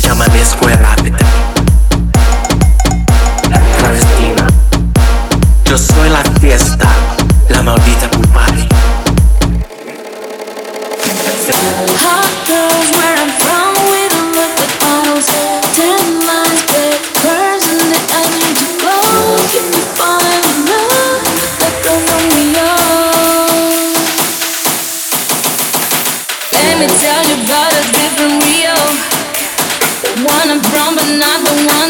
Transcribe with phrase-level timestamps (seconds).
[0.00, 0.89] llama a la escuela.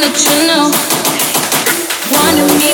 [0.01, 0.70] wanna let you know.
[2.12, 2.69] Wanna me.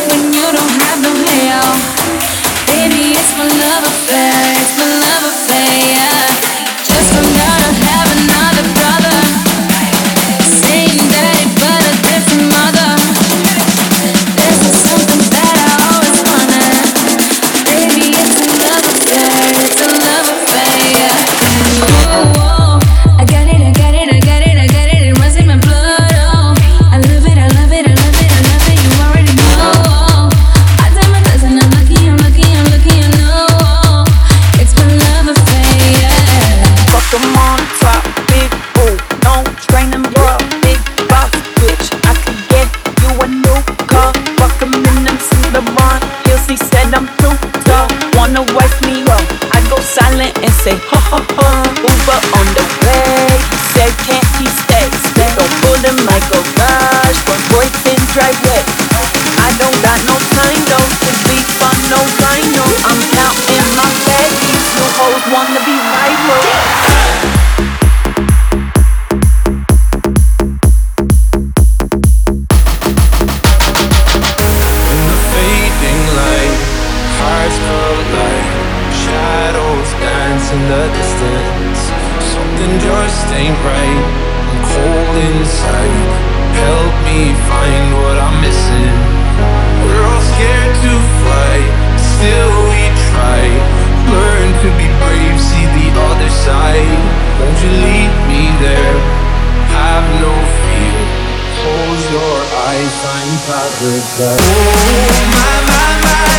[103.47, 104.41] paradise.
[104.43, 106.35] Oh my my my,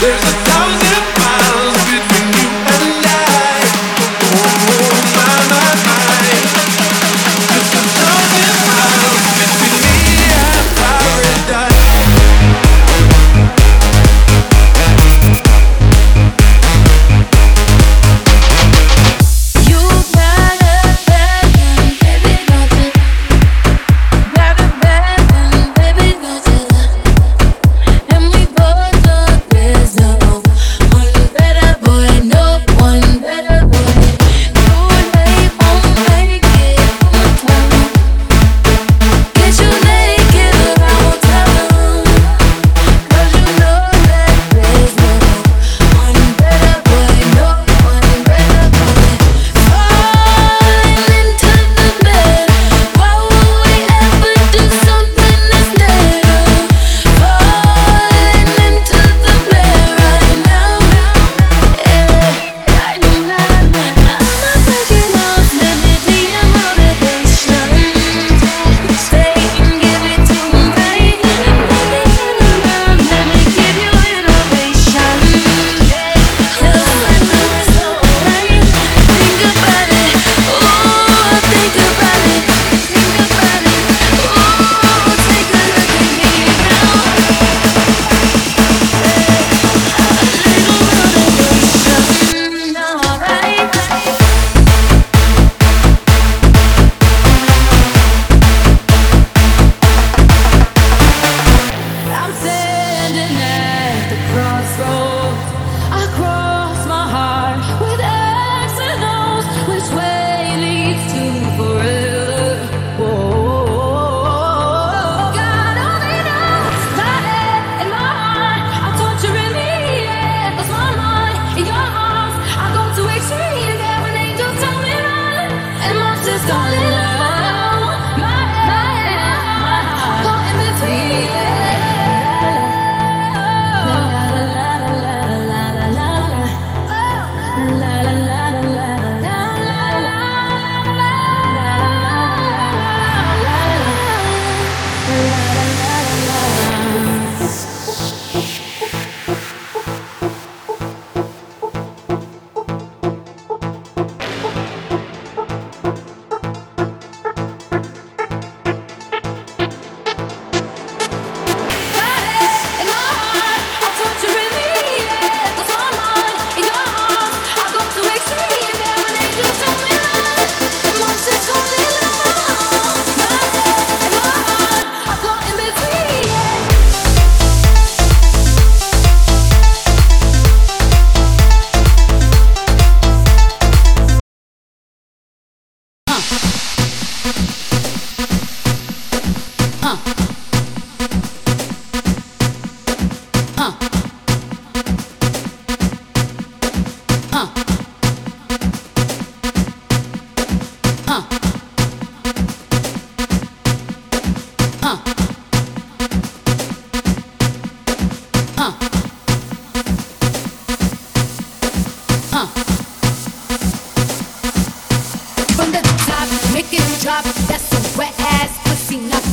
[0.00, 0.87] there's a thousand.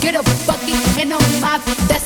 [0.05, 0.11] Pussy.
[0.11, 2.04] Now get a bucket and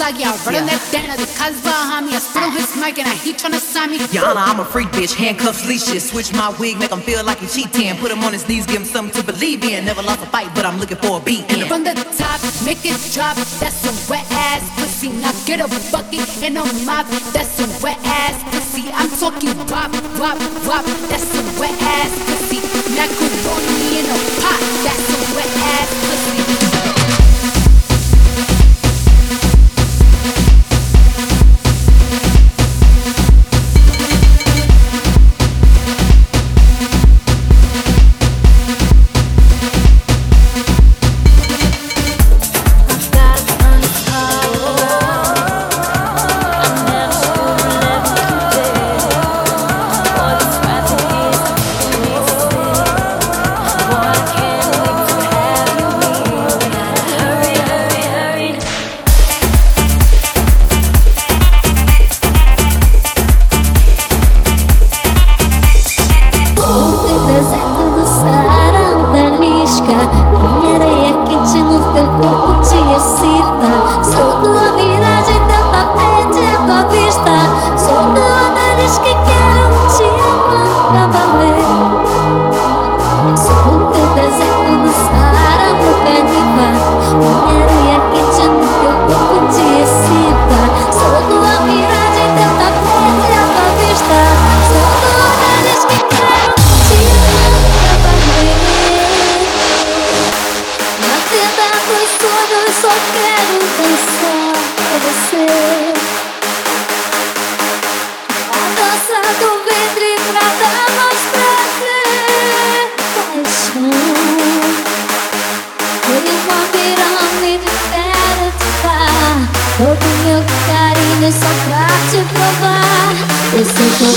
[0.00, 0.16] It's coming outside.
[0.20, 1.16] Yeah, I run on that dana.
[1.16, 2.16] The cuz behind me.
[2.16, 4.00] I spit on his mic and I heat trying to sign me.
[4.00, 6.08] Honor, I'm a freak bitch, handcuffs, leashes.
[6.10, 7.96] Switch my wig, make him feel like he cheating.
[8.00, 9.84] Put him on his knees, give him something to believe in.
[9.84, 11.44] Never lost a fight, but I'm looking for a beat.
[11.52, 11.68] in.
[11.68, 13.36] From the top, make it drop.
[13.60, 15.10] That's a wet ass pussy.
[15.20, 17.06] Now get a bucket and a mop.
[17.32, 18.88] That's a wet ass pussy.
[18.92, 20.84] I'm talking wop, wop, wop.
[21.12, 22.60] That's a wet ass pussy.
[22.96, 24.60] Macaroni in a pot.
[24.84, 25.19] That's a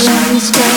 [0.04, 0.73] Todo